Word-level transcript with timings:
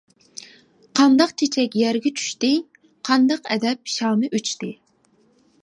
قانداق 0.99 1.33
چېچەك 1.41 1.77
يەرگە 1.81 2.11
چۈشتى، 2.21 2.51
قانداق 3.11 3.51
ئەدەپ 3.57 3.95
شامى 3.99 4.33
ئۆچتى! 4.39 4.73